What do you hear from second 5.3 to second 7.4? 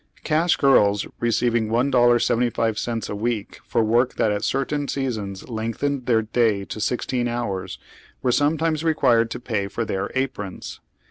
lengthened their day to sixteen